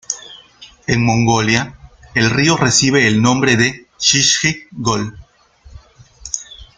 En 0.87 0.99
Mongolia, 1.05 1.77
el 2.15 2.31
río 2.31 2.57
recibe 2.57 3.05
el 3.05 3.21
nombre 3.21 3.55
de 3.55 3.85
"Shishjid-Gol". 3.99 5.15